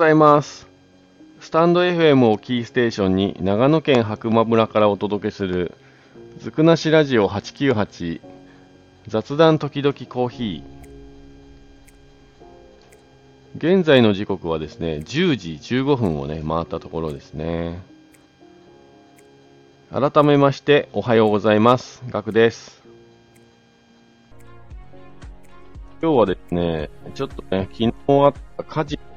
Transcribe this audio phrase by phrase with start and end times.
[0.00, 0.66] ざいます。
[1.40, 5.74] スタンド FM をキーステーションに長野県白馬村からお届けする
[6.38, 8.22] ずくなしラジオ898
[9.08, 13.78] 雑談時々コーヒー。
[13.78, 17.82] 現在の時刻はですね、10時15分をね、回ったところですね。
[19.92, 22.02] 改めまして、おはようございます。
[22.08, 22.82] ガクです。
[26.00, 29.09] 今日はですね、ちょっとね、昨日あった火事お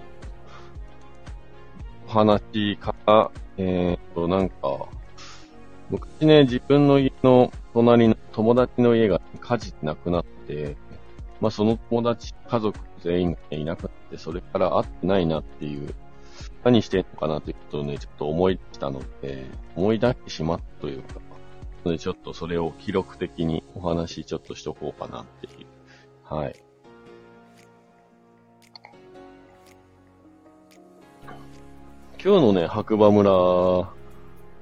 [2.14, 4.88] 話から、えー、と、なんか、
[5.90, 10.78] 昔ね、自分の家の隣の友達の家が火事で亡くなって、
[11.42, 15.94] まあその友達、家族全員がいなくなって、それから会ってないなっていう、
[16.64, 21.20] 何してんのかなということをね、ちょっと思い出したので、思い出してしまったというか、
[21.98, 25.68] ちょっとそれを記録的にお話ちょっとしとこうかなっていう。
[26.24, 26.64] はい。
[32.26, 33.92] 今日のね、白馬村、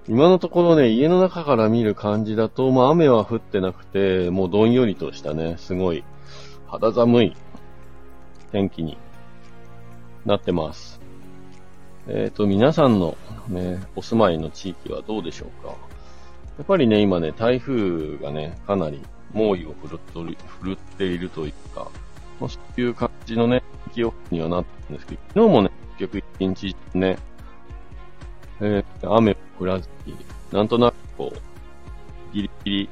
[0.07, 6.03] 今のところね、家の中から見る感じだと、まあ雨は降ってなくて、もうどんよりとしたね、すごい
[6.65, 7.35] 肌寒い
[8.51, 8.97] 天気に
[10.25, 10.99] なってます。
[12.07, 13.15] えっ、と、皆さんの
[13.47, 15.67] ね、お住まいの地域はどうでしょうか？
[15.67, 15.75] や
[16.63, 18.99] っぱりね、今ね、台風がね、かなり
[19.35, 21.91] 猛威を振るっとる振るっているというか、
[22.39, 23.61] まあ、そういう感じのね、
[23.93, 27.19] 気温にはなってるんですけど、昨日もね、結局一日ね、
[28.61, 30.15] えー雨を降らずに、
[30.51, 32.89] なんとなくこう、ギリギリ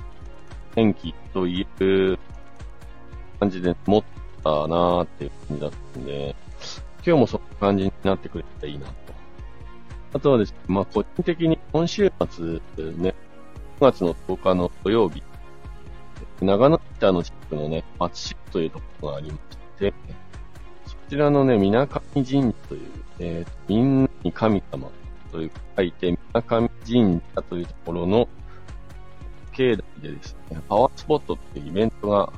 [0.73, 2.20] 天気と言える
[3.39, 4.03] 感じで持っ
[4.44, 6.36] たなーっていう感じだったんで、
[7.06, 8.94] 今日もそんな感じになってくれたらいいなと。
[10.14, 12.45] あとはですね、まあ個人的に今週末
[12.98, 13.14] ね、
[13.80, 15.22] 9月の10日の土曜日、
[16.42, 19.94] 長野北の地区のね、松市というところがありまして、
[20.86, 22.81] そちらのね、みなかみ神社という、
[23.20, 24.89] えーと、みんなに神様
[25.32, 28.28] という書いて、みなかみ神社というところの
[29.54, 32.32] 境内でですね、パワースポットっていうイベントが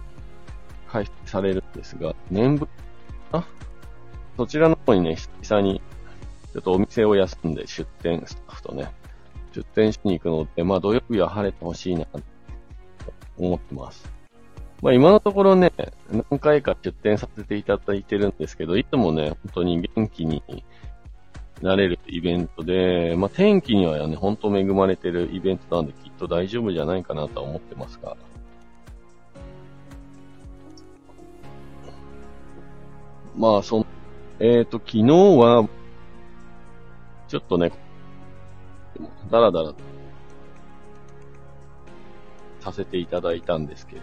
[0.88, 2.72] 開催されるんですが、年ぶり
[3.31, 3.46] か
[4.38, 5.81] そちらの方にね、久々に、
[6.53, 8.91] ちょっとお店を休んで出店、スタッフとね、
[9.53, 12.22] 出店しに行くので、まあ土曜日は晴れてほしいな、と
[13.38, 14.12] 思ってます。
[14.81, 15.72] まあ今のところね、
[16.09, 20.44] 何回か出店させていただいてるんですけど、いつもね、本当に元気に
[21.61, 28.17] なれるイベントで、まあ天気にはね、本当恵まれてるイベントなんで、きっと大丈夫じゃないかなとは思ってますが。
[33.38, 33.85] まあ、その、
[34.39, 35.67] えっ、と、昨日は、
[37.27, 37.71] ちょっとね、
[39.29, 39.73] だらだら
[42.59, 44.01] させていただいたんですけど。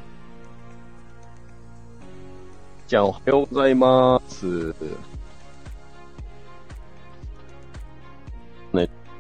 [2.87, 4.75] じゃあ、おはようございます。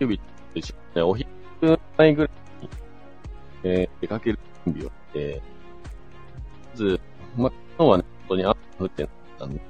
[0.07, 0.19] ね、
[0.55, 1.29] 指で、お昼
[1.97, 2.31] 前ぐら
[2.63, 2.71] いに、
[3.65, 5.43] えー出かける準備をして、
[6.73, 7.01] まず、
[7.37, 9.61] ま、昨日はね、本当に雨降ってなかったんで、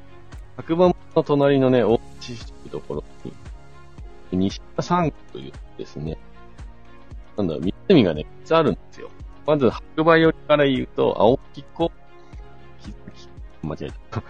[0.57, 3.33] 白馬の隣のね、大橋市というところに、
[4.33, 6.19] 西田山区というですね、
[7.37, 9.11] なんだろう、湖がね、3つあるんですよ。
[9.47, 11.91] まず、白馬寄りから言うと、青木湖、
[12.81, 13.29] 木崎、
[13.63, 14.23] 間違えた。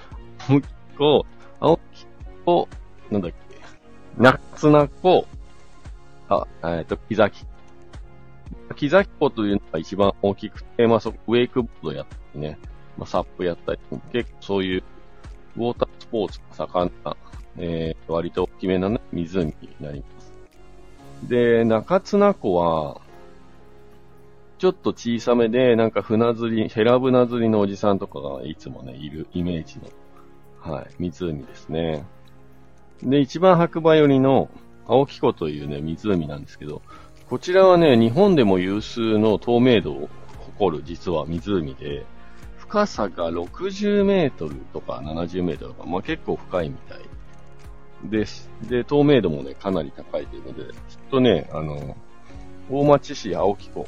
[0.49, 1.27] 青木湖、
[1.61, 2.07] 青木
[2.45, 2.69] 湖、
[3.11, 3.39] なんだっけ、
[4.19, 5.27] 夏名湖、
[6.29, 7.47] あ、えっ、と、木崎。
[8.77, 12.59] 木崎湖というのが一番大きくて、まあそこ、ウェイクボードやったりね、
[12.97, 13.79] まあサップやったり、
[14.13, 14.83] 結構そういう
[15.57, 17.17] ウォータースポーツが盛んな、
[17.57, 20.33] えー、割と大きめなね、湖になります。
[21.29, 23.01] で、中津名湖は、
[24.59, 32.05] ちょっと小さめで、なんか船釣り、ヘラ船釣りのおじさんとかがいつもね、いるイメージの、はい、湖ですね。
[33.03, 34.49] で、一番白馬寄りの
[34.89, 36.83] 青木湖というね、湖なんですけど、
[37.29, 42.07] こちらはね、日本でも有数の透明度を誇る、実は湖で、
[42.57, 47.01] 深さが60メートルとか70メートルとか、まあ結構深いみたい
[48.05, 48.51] です。
[48.63, 50.77] で、透明度もね、かなり高いというので、きっ
[51.11, 51.97] とね、あの、
[52.71, 53.87] 大町市青木湖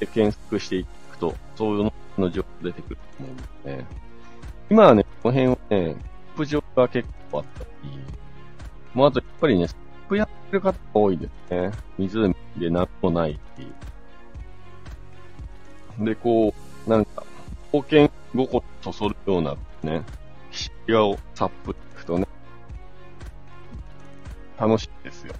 [0.00, 3.86] で検索していくと、そういうの情報出てくると思うんですね。
[4.70, 5.96] 今はね、この辺はね、
[6.34, 7.68] プ場が結構あったり、
[8.94, 9.66] まああとやっぱりね、
[10.08, 11.70] プやってる方が多いですね。
[11.98, 13.66] 湖で何もないってい
[16.00, 16.04] う。
[16.04, 16.54] で、こ
[16.86, 17.24] う、なんか、
[17.72, 20.02] 冒険ごこそそるようなね、
[20.50, 22.26] 視野をサップいくとね、
[24.58, 25.34] 楽しいですよ。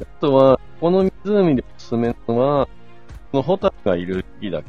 [0.00, 2.66] あとは、この湖でおすすめのは、
[3.32, 4.68] このホタルがいる日だけ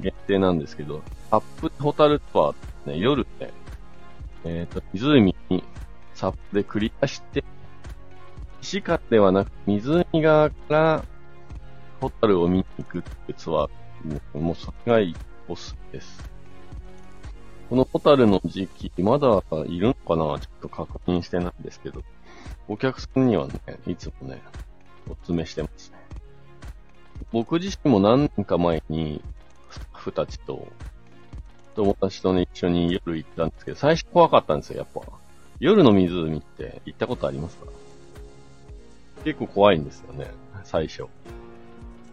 [0.00, 2.54] 限定なんですけど、アップホタルツアー
[2.86, 3.50] ね、夜ね、
[4.44, 5.64] えっ、と、湖に
[6.14, 7.44] サップでクリアして、
[8.60, 11.04] 石川ではなく湖側から
[12.00, 15.16] ホタルを見に行くってツアー、もうそれがいい
[15.48, 16.26] おすです。
[17.68, 22.02] このホタルの時期、まだいるのかなちょっと確認してないんですけど、
[22.66, 24.42] お客さんにはね、いつもね、
[25.08, 25.98] お勧めしてますね。
[27.32, 29.22] 僕自身も何年か前に、
[29.70, 30.66] スタッフたちと、
[31.74, 35.02] 友達とね、一緒に夜行ったんですけど、最初怖かったんですよ、やっぱ。
[35.60, 37.66] 夜の湖って行ったことありますか？
[39.28, 40.30] 結構怖いんですよね、
[40.64, 41.04] 最初。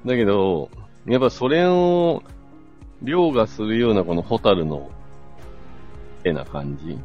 [0.06, 0.69] だけど、
[1.06, 2.21] やっぱそれを、
[3.01, 4.91] 凌駕するようなこのホタルの
[6.25, 7.00] 絵な感じ。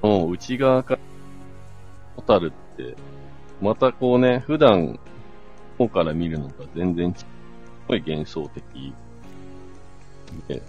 [0.00, 1.00] もう内側から
[2.16, 2.96] ホタルって、
[3.60, 4.98] またこうね、普段、
[5.76, 7.26] 方から見るのが全然す
[7.86, 8.94] ごい幻想的
[10.48, 10.62] で、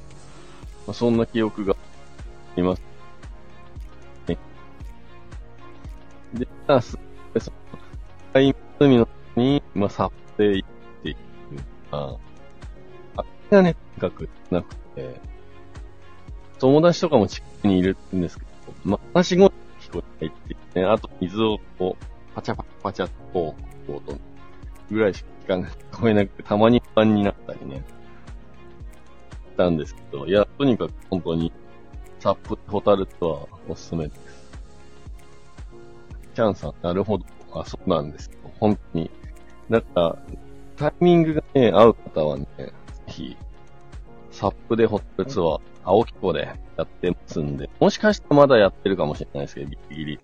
[0.86, 1.78] まあ、そんな記憶があ
[2.58, 2.82] ります。
[6.34, 6.82] で、ま
[7.40, 7.52] あ、そ
[8.40, 10.64] の、海のに、まあ、去っていっ
[11.04, 11.20] ていく。
[11.92, 12.18] あ、
[13.18, 13.22] あ
[13.52, 15.20] れがね、とにかくなくて、
[16.60, 18.50] 友達とかも近くにいるんですけど、
[18.84, 24.18] まあ、話し声聞こえないっていうね、あと水をこう、パチャパチャパチャとこう、こうと、
[24.92, 27.84] ぐらいしか聞かない、聞こえなくて、たまに不安になったりね、
[29.52, 31.52] したんですけど、いや、とにかく本当に、
[32.20, 34.49] サップホタルとはおすすめです。
[36.34, 37.26] チャンさん、なるほど。
[37.54, 39.12] あ、そうなんですけど、本当に。
[39.70, 40.18] なんか、
[40.78, 42.74] タイミングがね、合う方はね、ぜ
[43.08, 43.38] ひ、
[44.32, 46.42] サップでホタルツアー、青木湖で
[46.78, 50.20] やってますんで、もしかしてまだやってるかもしれないですけど、ギリギリ。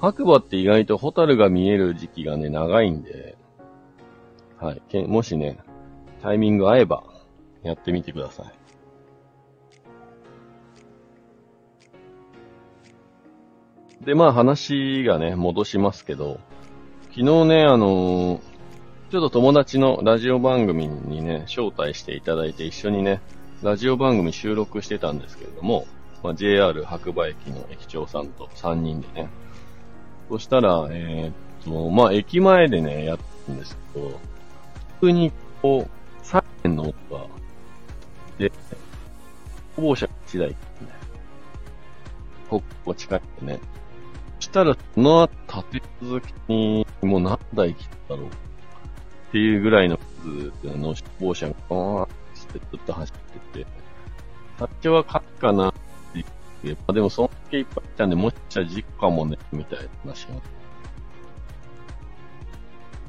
[0.00, 3.36] 白馬って意外とホタルが見える時期がね、長いんで、
[4.58, 5.06] はい。
[5.06, 5.58] もしね、
[6.22, 7.04] タイミング合えば、
[7.62, 8.57] やってみてください。
[14.00, 16.40] で、まあ話がね、戻しますけど、
[17.10, 18.40] 昨日ね、あのー、
[19.10, 23.20] ちょっと友達のラジオ番組にね、招待していただいて一緒にね、
[23.62, 25.86] ラジオ番組収録してたんですけれども、
[26.22, 29.28] まあ、JR 白馬駅の駅長さんと3人でね。
[30.28, 34.10] そしたら、えー、っと、まあ、駅前でね、やったんですけど、
[35.00, 37.26] 普通にこう、サイレンの音が、
[38.38, 40.56] で、消防車1台ね、
[42.48, 43.60] ここ近いんでね。
[44.48, 48.30] そしたら、その後立て続けに、もう何台来ただろうっ
[49.30, 52.08] ていうぐらいの数の消防車が、ーっ
[52.46, 53.66] てずっと走ってて、
[54.58, 55.78] 最初は勝つかなって
[56.14, 56.26] 言っ
[56.62, 60.34] て、まあ、でもそんだけいっぱいいたんで、もしかしたら事故かもね、みたいな話が。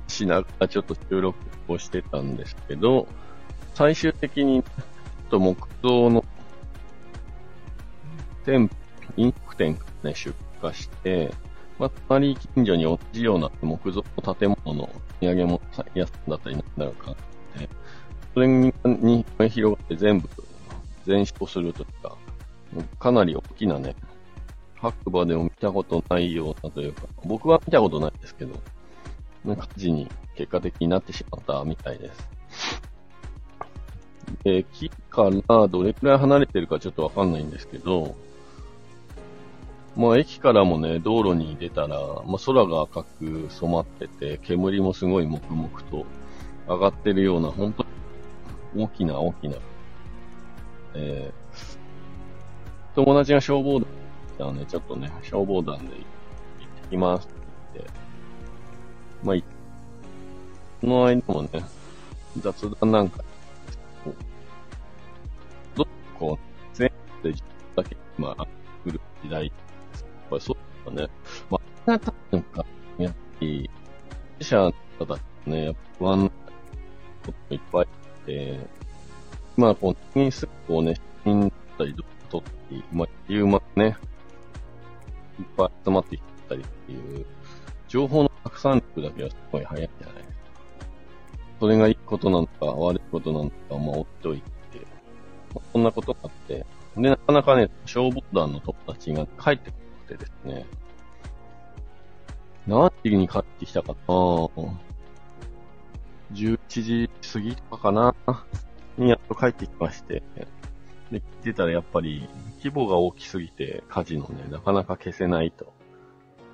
[0.09, 1.37] しながらちょっと収録
[1.69, 3.07] をしてたんですけど、
[3.75, 4.73] 最終的に、ちょっ
[5.29, 6.25] と木造の
[8.45, 8.75] 店舗、
[9.15, 11.33] 飲食店ね、出荷して、
[11.77, 14.89] まあ、隣近所に同じような木造の建物の
[15.21, 15.61] 土産物
[15.93, 17.69] 屋さんだったりなんだろうかって、
[18.33, 18.73] それに
[19.49, 20.29] 広がって全部
[21.05, 22.17] 全焼するというか、
[22.99, 23.95] かなり大きなね、
[24.75, 28.53] 白馬でも見たことないようなというか、僕は見たことないですけど、
[29.45, 32.29] 火事に結果的になってしまったみたいです。
[34.43, 38.15] で、木からどれくらい離れてるかちょっとわかんないんですけど、
[39.99, 41.89] まあ駅からもね、道路に出たら、
[42.25, 46.05] まあ空が赤く染まってて、煙もすごい黙々と
[46.69, 47.85] 上がってるような、本当
[48.77, 49.57] 大きな大きな、
[50.95, 53.89] えー、友達が消防団
[54.37, 55.95] だのね、ちょっとね、消防団で行っ
[56.83, 57.35] てきますって
[57.73, 57.91] 言って、
[59.21, 59.35] まあ、
[60.79, 61.49] その間もね、
[62.39, 63.17] 雑談なんか、
[64.05, 65.87] こう、どっ
[66.17, 66.89] こう、全
[67.21, 67.43] 部で自
[67.75, 68.47] 分だけ、まあ、
[68.85, 69.51] 来る時代。
[70.29, 71.09] ぱりそうだね。
[71.49, 72.65] まあ、なたなんか、
[72.97, 73.69] やっぱり、
[74.39, 76.29] 自社の方だとね、やっぱ不安な
[77.25, 77.87] こといっぱい
[78.25, 78.59] で、
[79.57, 81.95] まあ、こう、にすぐこうね、死んだり、
[82.29, 83.97] とったり、まあ、いうまね、
[85.39, 87.25] いっぱい集まってきたりっていう、
[87.87, 90.23] 情報の拡散力だけはすごい早いじゃない
[91.59, 94.43] それがいいことなのか、悪いことなのか、まあ、追っておいて、
[95.53, 100.65] まあ、そんなことがあって、で、なかなかね、消防団の友達が帰ってくてですね、
[102.67, 103.95] 何時に帰ってきたかな。
[106.33, 108.15] 11時過ぎとかかな。
[108.97, 110.21] にやっと帰ってきまして、
[111.11, 112.27] で、来てたらやっぱり
[112.63, 115.73] 規模が大きすぎて火事のね、なかなか消せないと。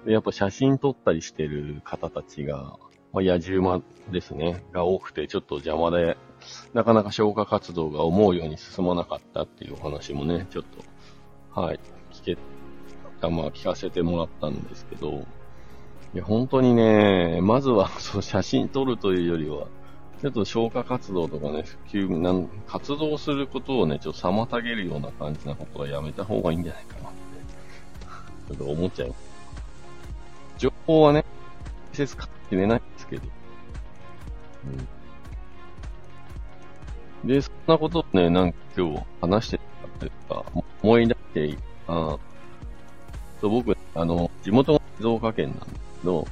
[0.05, 2.77] で、やっぱ写真撮ったりしてる方たちが、
[3.11, 6.17] まあ、野獣馬ですね、が多くてちょっと邪魔で、
[6.73, 11.79] なかなか消火活動が思うように進まなかったっていうお話もね、ちょっと、はい、
[12.11, 12.37] 聞け
[13.19, 15.25] かまあ聞かせてもらったんですけど、
[16.13, 19.67] いや、本当にね、まずは、 そう、写真撮るというよりは、
[20.21, 29.13] ちょっと消火活動とかね、普及、なん、活動することをね、ちょっと妨げるような感じなことはやめた方がいいんじゃないかなって、ちょっと思っちゃう。
[30.57, 31.25] 情報はね、
[31.91, 33.23] 季節かってれないんですけど。
[37.23, 37.27] うん。
[37.27, 40.45] で、そんなことをね、なんか今日話してたというか、
[40.81, 41.57] 思い出して、
[41.87, 42.17] あ
[43.45, 45.71] と僕、あの、地元が静岡県なんです
[46.01, 46.27] けど、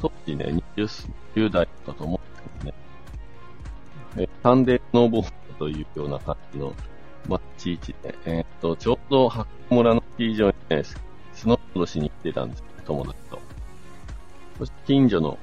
[0.00, 0.46] 当時ね、
[0.76, 6.74] 20、10代だと思うんですけどね、えサンデースノーボードというような感じの、
[7.28, 10.82] まあ、地域で、えー、っと、ちょうど白村のスキー場にね、
[11.34, 13.38] スノーボードしに行ってたんですね、友達と。
[14.58, 15.38] そして近所の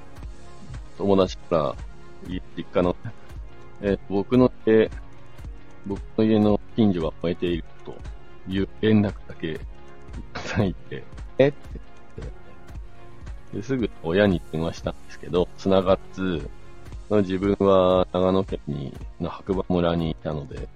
[0.97, 1.75] 友達から、
[2.57, 2.97] 実家の、
[3.81, 4.91] えー、僕の家、
[5.85, 7.95] 僕の家の近所が燃えていると
[8.49, 9.61] いう連絡だけ
[10.17, 11.03] いただいて、
[11.37, 11.47] え？
[11.47, 11.57] って
[13.53, 16.49] ですぐ親に電話したんですけど、繋がっず、
[17.09, 20.67] 自分は長野県に、の白馬村にいたので、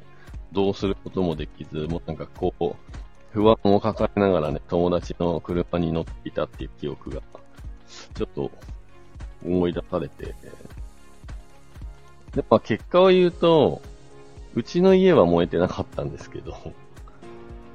[0.51, 2.75] どうすることもできず、もうなんかこう、
[3.31, 7.21] 不安を抱えながらね、友達の車に乗っていたっていう記憶が
[8.13, 8.51] ちょっと
[9.43, 10.33] 思い出されて、で、
[12.49, 13.81] まあ結果を言うと、
[14.53, 16.55] うちの家は燃えてなかったんですけど、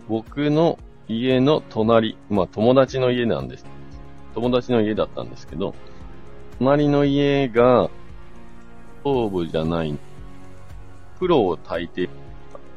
[0.09, 0.79] 僕の
[1.09, 3.67] 家の隣、まあ友達の家なんです。
[4.35, 5.75] 友達の家だったんですけど、
[6.59, 7.91] 隣の家が、
[9.01, 9.99] ストーブじゃない、
[11.17, 12.09] 風呂を炊いて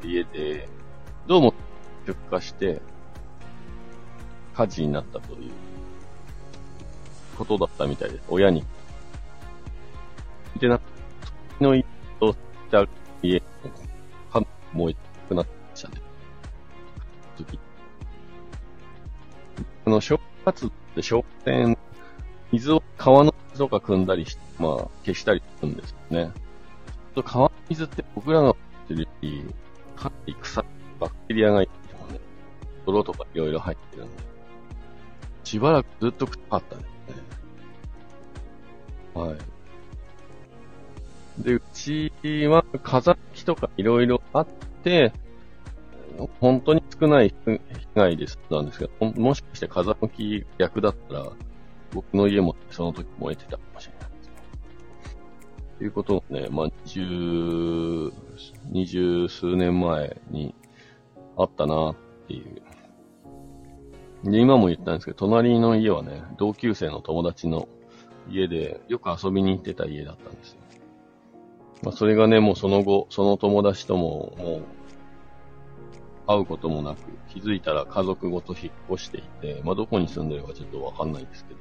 [0.02, 0.68] 家で、
[1.26, 1.54] どうも
[2.06, 2.80] 出火して、
[4.54, 5.50] 火事になったという
[7.38, 8.22] ことだったみたいです。
[8.28, 8.64] 親に。
[10.58, 10.80] でな、
[11.60, 11.84] の家
[12.18, 12.38] とし
[12.70, 12.88] てある
[13.22, 13.42] 家、
[14.72, 16.00] 燃えなくなっちゃね。
[17.36, 17.58] 時。
[19.86, 21.78] あの、消火活って消火栓、
[22.50, 26.32] 水を川の水とか汲んだりして、まあ、消したりするんですよね。
[27.14, 28.56] と川の水って僕らが持っ
[28.88, 29.44] てるより、
[29.94, 30.64] かなり腐
[30.98, 32.18] バクテリアがいてもね、
[32.84, 34.22] 泥とかいろいろ入ってるんで、
[35.44, 37.22] しばらくずっと臭かったですね。
[39.14, 39.38] はい。
[41.38, 42.12] で、うち
[42.48, 44.46] は風きとかいろいろあっ
[44.82, 45.12] て、
[46.40, 47.60] 本当に少ない被
[47.94, 51.32] 害ですなんですけど、もしかして風向き逆だったら、
[51.92, 55.16] 僕の家もその時燃えてたかもしれないです。
[55.78, 58.12] ということをね、まあ、十、
[58.70, 60.54] 二十数年前に
[61.36, 61.96] あったなっ
[62.26, 62.62] ていう。
[64.30, 67.68] で、今も言ったんですけど、隣の家はね、同級生の友達の
[68.30, 70.58] 家で、よく遊びに行ってた家だったんですよ。
[71.82, 74.62] まあ、それがね、もうその後、その友達とも、もう、
[76.26, 81.60] 会うこともなく、気づいたら家族ごと引っ越していて、まあ、どこに住んでるかちょっとわかんないですけど、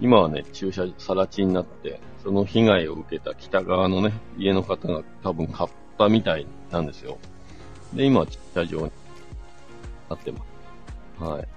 [0.00, 7.18] 今はね、駐車さら地になって、その被害を受けた北側のね、家の方が多分買ったみたいなんですよ。
[7.94, 8.92] で、今は駐車場に
[10.10, 10.38] なってま
[11.18, 11.24] す。
[11.24, 11.48] はい。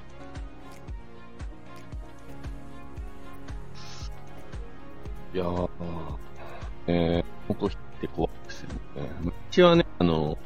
[5.34, 5.70] いやー、
[6.88, 7.70] えー、ほんとっ
[8.02, 8.80] て怖いですよね。
[9.26, 10.38] うちはね、あの、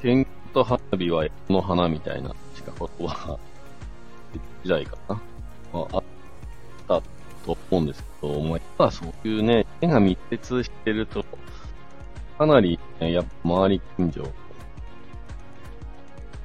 [0.00, 3.38] 天と花火はこの花みたいな、しかことは、
[4.64, 5.20] 時代かな。
[5.70, 6.02] まあ、あっ
[6.88, 7.02] た
[7.44, 11.26] と思うんですけど、まあ、やっぱそういうね、絵が密接してると、
[12.38, 14.26] かなり、ね、やっぱ周り近所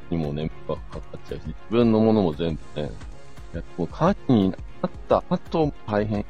[0.09, 2.91] にもね、迷惑かかっちゃうし、自分のものも全部ね、
[3.77, 4.57] もう火事にな
[4.89, 6.25] った後大変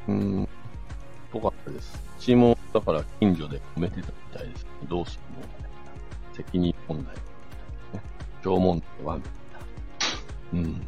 [1.32, 2.00] ぽかったです。
[2.16, 4.86] うちも、だから近所で褒めてたみたいですけ。
[4.86, 6.36] どうするの？
[6.36, 7.16] 責任問題。
[8.42, 9.30] 縄文っては、みた。
[10.52, 10.86] うん。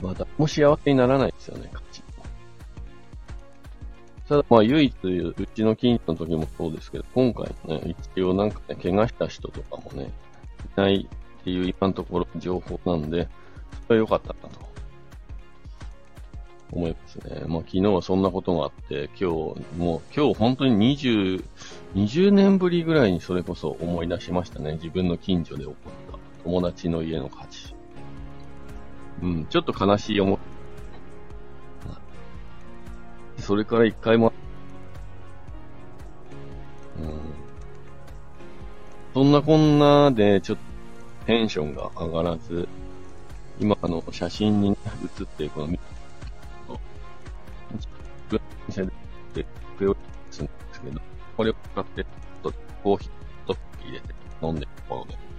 [0.00, 2.02] まあ、誰も幸せにならないですよね、勝ち。
[4.30, 11.08] ただ、まあ、唯一い、うちの近所の時もそうですけど、今回ね、一応なんかね、怪我した人とかもね、いない
[11.40, 13.28] っていう今のところ情報なんで、
[13.88, 14.70] それは良かったなと。
[16.70, 17.42] 思いますね。
[17.48, 21.44] まあ、昨日はそんなことがあって、今日、もう、今日本当に20、
[21.96, 24.74] 20年ぶりぐらいにそれこそ思い出しましたね。
[24.74, 26.09] 自分の近所で起こった
[26.44, 27.74] 友達の家の火事。
[29.22, 30.38] うん、ちょっと悲しい思い。
[33.38, 34.32] それから一回も、
[36.98, 37.20] うん。
[39.14, 40.62] そんなこんなで、ちょっと
[41.26, 42.68] テンションが上がらず、
[43.58, 44.76] 今あの写真に
[45.16, 45.66] 写ってこの
[48.66, 48.86] 店
[49.34, 49.46] で
[49.78, 49.94] くれ
[50.30, 51.00] するんですけど、
[51.36, 52.06] これを使って、
[52.82, 55.29] コーヒーと入れて飲んでるところで。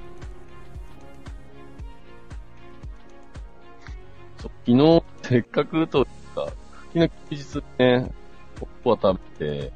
[4.42, 6.06] 昨日、せっかくという
[6.36, 6.52] か、
[6.94, 8.12] 昨日休日ね、
[8.56, 9.74] ポップは食べて、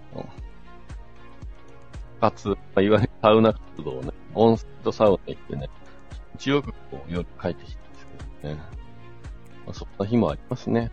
[2.20, 5.70] かつ、まあ、いわゆるサウナ活動をね、温泉とサウナ行ってね、
[6.38, 8.08] 気よくこう夜帰ってきたんです
[8.42, 8.62] けどね。
[9.66, 10.92] まあ、そんな日もありますね。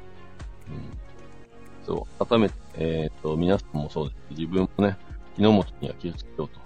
[0.69, 1.87] うん。
[1.87, 4.41] そう、改めて、えっ、ー、と、皆さんもそうです。
[4.41, 4.97] 自分もね、
[5.31, 6.61] 昨日の元には気をつけようと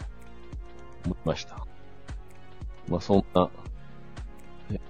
[1.05, 1.67] 思いました。
[2.89, 3.49] まあ、そんな、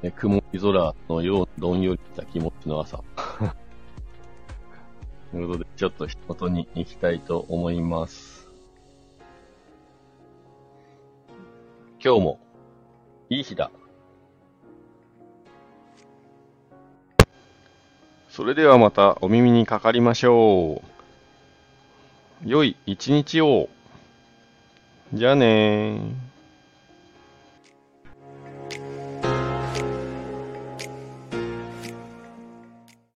[0.03, 3.03] え曇り空のようどんよりした気持ちの朝。
[5.33, 8.49] ということで、ちょっと仕事に行きたいと思います。
[12.03, 12.41] 今日も、
[13.29, 13.71] いい日だ。
[18.31, 20.83] それではまたお耳にかかりましょ
[22.45, 22.49] う。
[22.49, 23.69] 良い一日を。
[25.13, 26.26] じゃあねー。